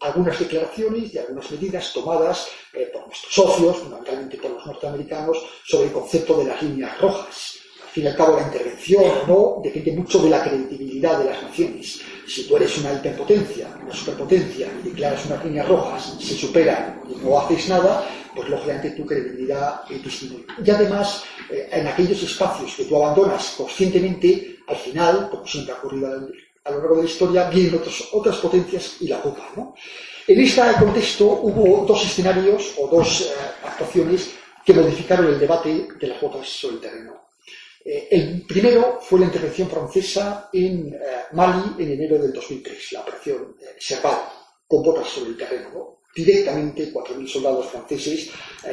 [0.00, 2.48] algunas declaraciones y algunas medidas tomadas
[2.92, 7.94] por nuestros socios, fundamentalmente por los norteamericanos, sobre el concepto de las líneas rojas al
[7.94, 12.00] fin y al cabo la intervención no depende mucho de la credibilidad de las naciones.
[12.24, 17.16] Si tú eres una hiperpotencia, una superpotencia y declaras unas líneas rojas, se superan y
[17.16, 20.46] no haces nada, pues lógicamente tu credibilidad disminuye.
[20.64, 25.78] Y además, eh, en aquellos espacios que tú abandonas conscientemente, al final, como siempre ha
[25.78, 26.28] ocurrido
[26.64, 27.80] a lo largo de la historia, vienen
[28.12, 29.46] otras potencias y la ocupan.
[29.56, 29.74] ¿no?
[30.26, 33.32] En este contexto hubo dos escenarios o dos eh,
[33.64, 34.30] actuaciones
[34.64, 37.20] que modificaron el debate de las botas sobre el terreno.
[37.84, 40.98] Eh, el primero fue la intervención francesa en eh,
[41.32, 44.20] Mali en enero del 2003, la operación eh, Serval,
[44.66, 45.99] con botas sobre el terreno.
[46.14, 48.30] Directamente 4.000 soldados franceses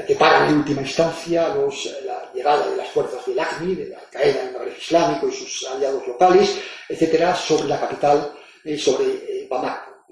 [0.07, 1.55] que paran en última instancia
[2.03, 5.67] la llegada de las fuerzas del ACMI, de la Al-Qaeda en el Islámico y sus
[5.67, 6.57] aliados locales,
[6.89, 8.33] etcétera, sobre la capital,
[8.77, 10.07] sobre Bamako.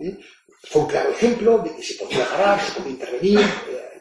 [0.63, 3.39] Fue un claro ejemplo de que se podía parar, se podía intervenir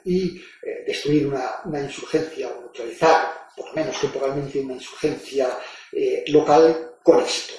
[0.04, 0.40] y
[0.86, 5.58] destruir una, una insurgencia o neutralizar por lo menos temporalmente, una insurgencia
[5.92, 7.54] eh, local con éxito.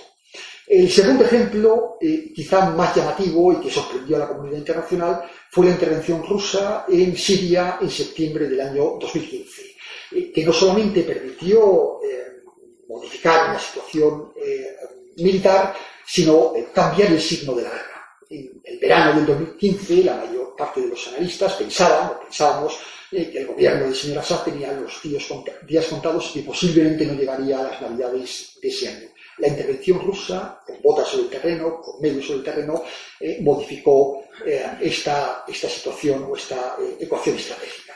[0.67, 5.67] El segundo ejemplo, eh, quizá más llamativo y que sorprendió a la comunidad internacional, fue
[5.67, 9.75] la intervención rusa en Siria en septiembre del año 2015,
[10.12, 11.99] eh, que no solamente permitió
[12.88, 14.32] modificar una situación
[15.17, 15.73] militar,
[16.06, 18.19] sino cambiar el signo de la guerra.
[18.30, 22.78] En el verano del 2015, la mayor parte de los analistas pensaban, o pensábamos,
[23.10, 27.60] que el gobierno del señor Assad tenía los días contados y que posiblemente no llegaría
[27.60, 29.08] a las navidades de ese año.
[29.38, 32.84] La intervención rusa, con botas sobre el terreno, con medios sobre el terreno,
[33.19, 37.93] eh, modificó eh, esta, esta, situación o esta eh, ecuación estratégica.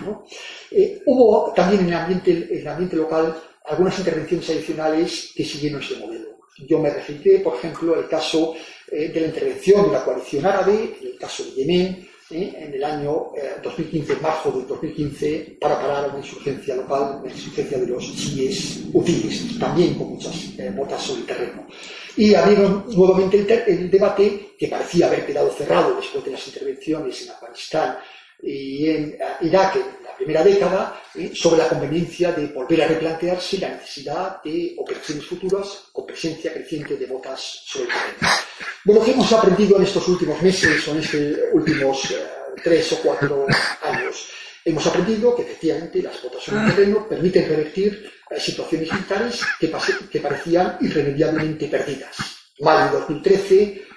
[1.06, 5.95] hubo también en el, ambiente, en el ambiente local algunas intervenciones adicionales que siguieron este
[5.95, 6.39] modelo.
[6.67, 8.54] Yo me referiré, por ejemplo, al caso
[8.91, 13.32] de la intervención de la coalición árabe, en el caso de Yemen, en el año
[13.63, 18.15] 2015, eh, en marzo del 2015, para parar una insurgencia local, la insurgencia de los
[18.15, 21.68] chiíes útiles, también con muchas eh, botas sobre el terreno.
[22.15, 27.32] Y abrieron nuevamente el, debate, que parecía haber quedado cerrado después de las intervenciones en
[27.32, 27.98] Afganistán
[28.44, 29.78] y en eh, Irak
[30.19, 31.01] primera década,
[31.34, 36.97] sobre la conveniencia de volver a replantearse la necesidad de operaciones futuras con presencia creciente
[36.97, 38.36] de botas sobre el terreno.
[38.84, 41.21] Bueno, ¿qué hemos aprendido en estos últimos meses o en estos
[41.53, 42.17] últimos eh,
[42.62, 43.47] tres o cuatro
[43.82, 44.29] años?
[44.65, 49.71] Hemos aprendido que efectivamente las botas sobre el terreno permiten revertir eh, situaciones militares que,
[50.12, 52.15] que, parecían irremediablemente perdidas.
[52.60, 53.88] Mali 2013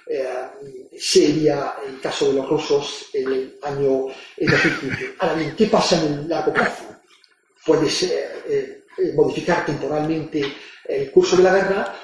[0.93, 4.07] eh, sería el caso de los rusos en el año
[4.39, 5.15] 2015.
[5.19, 6.85] Ahora bien, ¿qué pasa en el largo plazo?
[7.65, 10.53] Puede ser, modificar temporalmente
[10.85, 11.95] el curso de la guerra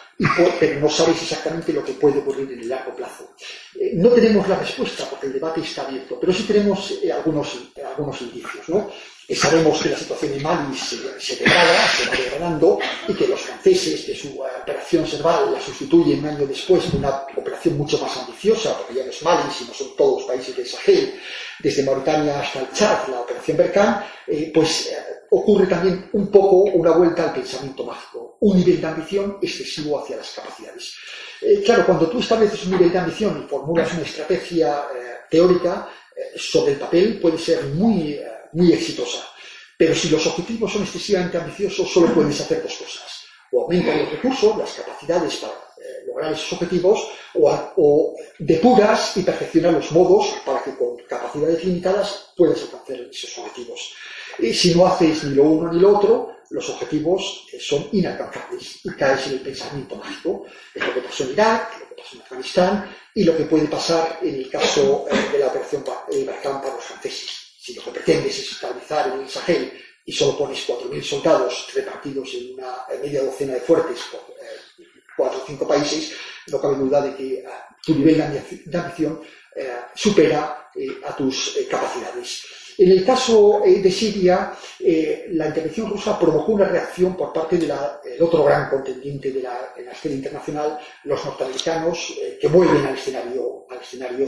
[0.58, 3.34] pero no sabéis exactamente lo que puede ocurrir en el largo plazo.
[3.78, 7.56] Eh, no tenemos la respuesta porque el debate está abierto, pero sí tenemos eh, algunos,
[7.86, 8.68] algunos indicios.
[8.68, 8.90] ¿no?
[9.28, 10.96] Eh, sabemos que la situación en Mali se,
[11.36, 16.26] degrada, se va degradando, y que los franceses, que su operación Serval la sustituyen un
[16.26, 19.94] año después con una operación mucho más ambiciosa, porque ya no es Mali, sino son
[19.96, 21.14] todos los países del Sahel,
[21.58, 24.04] desde Mauritania hasta el Chad, la operación Berkane,
[24.54, 24.90] pues
[25.30, 30.16] ocurre también un poco una vuelta al pensamiento mágico, un nivel de ambición excesivo hacia
[30.16, 30.94] las capacidades.
[31.40, 35.88] Eh, claro, cuando tú estableces un nivel de ambición y formulas una estrategia eh, teórica,
[36.16, 38.18] eh, sobre el papel puede ser muy,
[38.52, 39.24] muy exitosa.
[39.76, 43.24] Pero si los objetivos son excesivamente ambiciosos, solo puedes hacer dos cosas.
[43.52, 45.54] O aumentas los recursos, las capacidades para
[46.06, 52.32] lograr esos objetivos, o, o depuras y perfeccionas los modos para que con capacidades limitadas
[52.36, 53.94] puedas alcanzar esos objetivos.
[54.38, 58.80] Y si no haces ni lo uno ni lo otro, los objetivos eh, son inalcanzables
[58.84, 60.46] y caes en el pensamiento mágico.
[60.74, 63.66] Es lo que pasó en Irak, lo que pasó en Afganistán y lo que puede
[63.66, 67.47] pasar en el caso eh, de la operación Barkhane para los franceses.
[67.68, 69.70] Si lo que pretendes es estabilizar el Sahel
[70.06, 75.42] y solo pones 4.000 soldados repartidos en una media docena de fuertes por eh, cuatro
[75.42, 76.14] o cinco países,
[76.46, 77.44] no cabe duda de que
[77.84, 79.20] tu nivel de ambición
[79.94, 80.70] supera
[81.04, 82.42] a tus capacidades.
[82.78, 87.58] En el caso eh, de Siria, eh, la intervención rusa provocó una reacción por parte
[87.58, 87.72] del
[88.20, 93.66] otro gran contendiente de la, escena internacional, los norteamericanos, eh, que vuelven al escenario,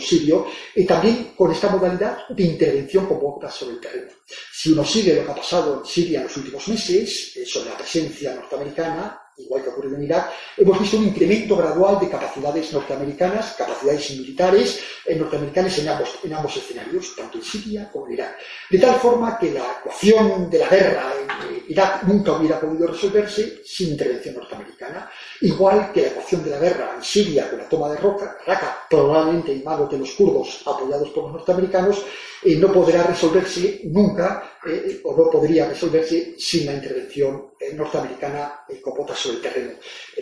[0.00, 4.10] sirio, y también con esta modalidad de intervención con botas sobre el terreno.
[4.52, 7.76] Si uno sigue lo que ha pasado en Siria en los últimos meses, sobre la
[7.76, 12.72] presencia norteamericana, igual que ha ocurrido en Irak, hemos visto un incremento gradual de capacidades
[12.72, 18.14] norteamericanas, capacidades militares eh, norteamericanas en ambos, en ambos escenarios, tanto en Siria como en
[18.14, 18.36] Irak.
[18.70, 23.62] De tal forma que la ecuación de la guerra en Irak nunca hubiera podido resolverse
[23.64, 25.10] sin intervención norteamericana,
[25.40, 29.52] igual que la ecuación de la guerra en Siria con la toma de Raqqa, probablemente
[29.52, 32.04] en manos de los kurdos apoyados por los norteamericanos,
[32.42, 38.64] eh, no podrá resolverse nunca eh, o no podría resolverse sin la intervención eh, norteamericana
[38.80, 39.72] con botas sobre el terreno.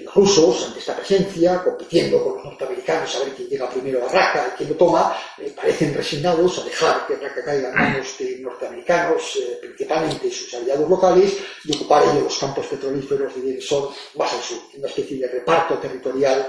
[0.02, 4.08] los rusos, ante esta presencia, compitiendo con los norteamericanos a ver quién llega primero a
[4.10, 5.16] Raqqa y quién lo toma,
[5.54, 11.36] parecen resignados a dejar que Raqqa caiga en manos de norteamericanos, principalmente sus aliados locales,
[11.64, 15.78] y ocupar ellos los campos petrolíferos de son más al sur, una especie de reparto
[15.78, 16.48] territorial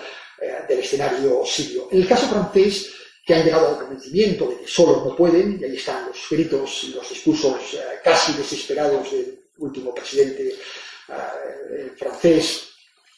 [0.68, 1.90] del escenario sirio.
[1.92, 2.90] En el caso francés,
[3.30, 6.86] que han llegado al convencimiento de que solos no pueden, y ahí están los gritos
[6.86, 10.56] y los discursos eh, casi desesperados del último presidente
[11.10, 12.70] eh, francés,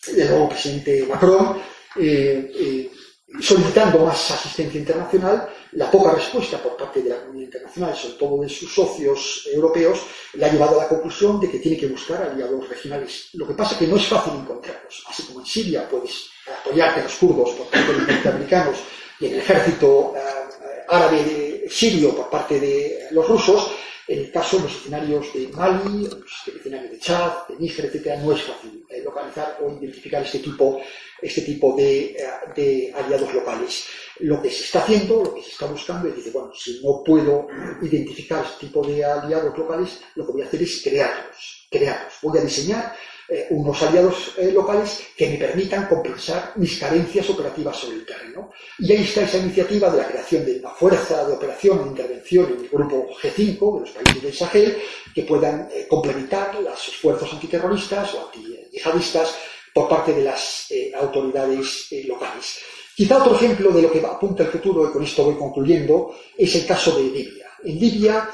[0.08, 1.62] del nuevo presidente Macron,
[1.96, 2.92] eh,
[3.40, 8.42] solicitando más asistencia internacional, la poca respuesta por parte de la comunidad internacional, sobre todo
[8.42, 10.02] de sus socios europeos,
[10.34, 13.30] le ha llevado a la conclusión de que tiene que buscar aliados regionales.
[13.32, 15.06] Lo que pasa es que no es fácil encontrarlos.
[15.08, 16.26] Así como en Siria puedes
[16.66, 18.78] apoyarte a los kurdos por parte de los norteamericanos
[19.22, 20.20] y en el ejército eh,
[20.90, 23.72] árabe sirio por parte de los rusos,
[24.08, 28.20] en el caso de los escenarios de Mali, los escenarios de Chad, de Níger, etc.,
[28.20, 30.82] no es fácil eh, localizar o identificar este tipo,
[31.22, 33.86] este tipo de, eh, de, aliados locales.
[34.20, 37.04] Lo que se está haciendo, lo que se está buscando es, decir, bueno, si no
[37.06, 37.48] puedo
[37.82, 42.14] identificar este tipo de aliados locales, lo que voy a hacer es crearlos, crearlos.
[42.22, 42.96] Voy a diseñar
[43.34, 48.52] eh, unos aliados eh, locales que me permitan compensar mis carencias operativas sobre el terreno.
[48.78, 52.48] Y ahí está esa iniciativa de la creación de una fuerza de operación e intervención
[52.48, 54.78] en el grupo G5 de los países del Sahel
[55.16, 59.34] que puedan eh, complementar los esfuerzos antiterroristas o antiyihadistas
[59.74, 60.68] por parte de las
[61.00, 62.60] autoridades locales.
[62.94, 66.54] Quizá otro ejemplo de lo que apunta el futuro, y con esto voy concluyendo, es
[66.56, 67.48] el caso de Libia.
[67.64, 68.30] En Libia,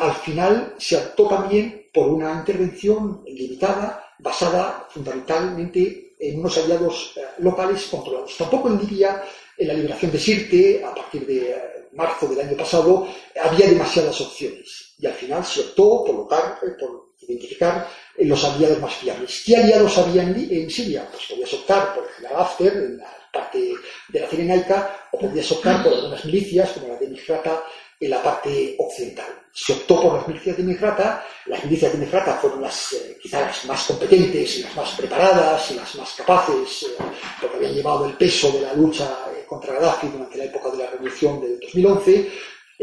[0.00, 7.20] al final, se optó también por una intervención limitada basada fundamentalmente en unos aliados eh,
[7.38, 8.36] locales controlados.
[8.36, 9.22] Tampoco en Libia,
[9.58, 13.08] en la liberación de Sirte, a partir de eh, marzo del año pasado,
[13.42, 18.94] había demasiadas opciones y al final se optó por, eh, por identificar los aliados más
[18.94, 19.42] fiables.
[19.44, 21.08] ¿Qué aliados había en, Siria?
[21.10, 23.74] Pues podías optar por el Haftar en la parte
[24.08, 27.64] de la Cirenaica o podías optar por algunas milicias como la de Misrata
[28.02, 29.26] en la parte occidental.
[29.52, 33.64] Se optó por las milicias de Misrata, las milicias de Misrata fueron las eh, quizás
[33.66, 37.02] más competentes y las más preparadas y las más capaces, eh,
[37.40, 40.78] porque habían llevado el peso de la lucha eh, contra Gaddafi durante la época de
[40.78, 42.30] la revolución del 2011,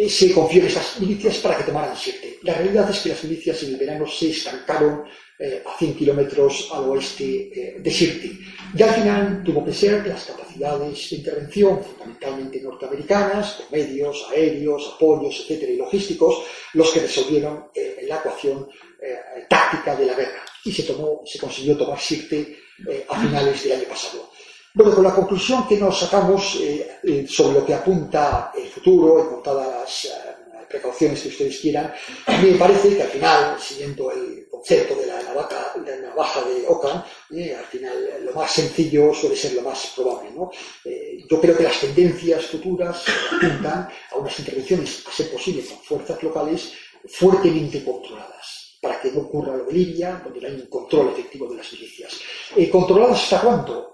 [0.08, 2.40] se confió en esas milicias para que tomaran siete.
[2.44, 5.04] La realidad es que las milicias en el verano se estancaron
[5.42, 8.30] eh, a 100 kilómetros al oeste eh, de Sirte.
[8.76, 14.96] Y al final tuvo que ser las capacidades de intervención, fundamentalmente norteamericanas, con medios aéreos,
[14.96, 18.68] apoyos, etcétera, y logísticos, los que resolvieron eh, la ecuación
[19.48, 20.44] táctica de la guerra.
[20.66, 22.58] Y se, tomó, se consiguió tomar Sirte
[23.08, 24.30] a finales del año pasado.
[24.74, 26.60] Bueno, con la conclusión que nos sacamos
[27.30, 31.94] sobre lo que apunta el futuro con todas las precauciones que ustedes quieran,
[32.26, 36.42] a mí me parece que al final, siguiendo el concepto de la navaja, la navaja
[36.44, 40.32] de Ockham, eh, al final lo más sencillo suele ser lo más probable.
[40.36, 40.52] ¿no?
[40.84, 45.78] Eh, yo creo que las tendencias futuras apuntan a unas intervenciones, a ser posible, con
[45.80, 46.74] fuerzas locales
[47.08, 51.58] fuertemente controladas para que no ocurra lo de Libia, donde hay un control efectivo de
[51.58, 52.20] las milicias.
[52.56, 53.86] Eh, ¿Controladas hasta cuánto?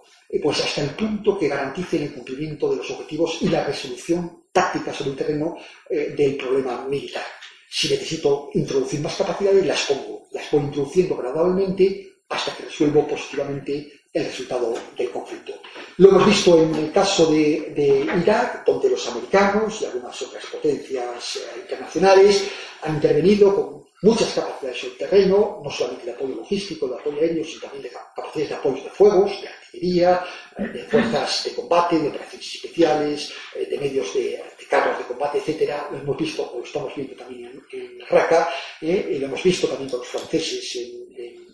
[0.44, 4.92] pues hasta el punto que garanticen el cumplimiento de los objetivos y la resolución táctica
[4.92, 5.56] sobre el terreno
[5.90, 7.24] del problema militar
[7.70, 13.92] si necesito introducir más capacidades, las pongo, las voy introduciendo gradualmente hasta que resuelvo positivamente
[14.16, 15.54] el resultado del conflicto.
[15.98, 21.36] Lo hemos visto en el caso de, Irak, donde los americanos y algunas otras potencias
[21.36, 22.48] eh, internacionales
[22.84, 27.18] han intervenido con muchas capacidades sobre el terreno, no solamente de apoyo logístico, de apoyo
[27.20, 30.26] aéreo, sino también de capacidades de apoyo de fuegos, de artillería,
[30.58, 35.38] eh, de fuerzas de combate, de operaciones especiales, eh, de medios de, carros de combate,
[35.40, 35.88] etcétera.
[35.92, 38.50] Lo hemos visto, lo estamos viendo también en, en Raqqa,
[38.82, 40.78] eh, y lo hemos visto también con los franceses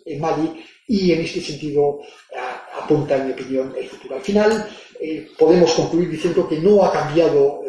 [0.04, 2.00] en, Mali, y en este sentido
[2.74, 4.16] apunta, en mi opinión, el futuro.
[4.16, 4.68] Al final,
[5.38, 7.61] podemos concluir diciendo que no ha cambiado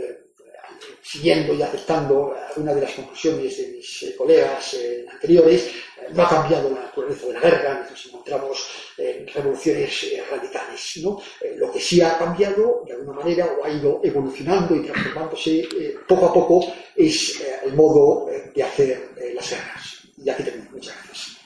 [1.14, 6.24] siguiendo y aceptando una de las conclusiones de mis eh, colegas eh, anteriores, eh, no
[6.24, 10.99] ha cambiado la naturaleza de la guerra, nos encontramos en revoluciones radicales.
[11.03, 11.22] ¿no?
[11.57, 15.70] Lo que sí ha cambiado, de alguna manera, o ha ido evolucionando y transformándose
[16.07, 19.99] poco a poco, es el modo de hacer las guerras.
[20.18, 20.72] Y aquí termino.
[20.72, 21.38] Muchas gracias.